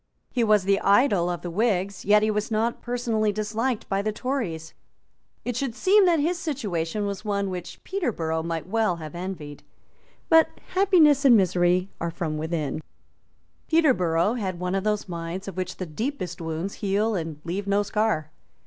He 0.31 0.43
was 0.43 0.63
the 0.63 0.79
idol 0.79 1.29
of 1.29 1.43
the 1.43 1.51
Whigs; 1.51 2.05
yet 2.05 2.23
he 2.23 2.31
was 2.31 2.49
not 2.49 2.81
personally 2.81 3.31
disliked 3.31 3.87
by 3.87 4.01
the 4.01 4.11
Tories. 4.11 4.73
It 5.45 5.55
should 5.55 5.75
seem 5.75 6.07
that 6.07 6.19
his 6.19 6.39
situation 6.39 7.05
was 7.05 7.23
one 7.23 7.51
which 7.51 7.83
Peterborough 7.83 8.41
might 8.41 8.65
well 8.67 8.95
have 8.95 9.13
envied. 9.13 9.61
But 10.27 10.59
happiness 10.73 11.23
and 11.23 11.37
misery 11.37 11.91
are 12.01 12.09
from 12.09 12.39
within. 12.39 12.81
Peterborough 13.67 14.33
had 14.33 14.59
one 14.59 14.73
of 14.73 14.83
those 14.83 15.07
minds 15.07 15.47
of 15.47 15.55
which 15.55 15.77
the 15.77 15.85
deepest 15.85 16.41
wounds 16.41 16.73
heal 16.81 17.13
and 17.13 17.39
leave 17.43 17.67
no 17.67 17.83
scar. 17.83 18.31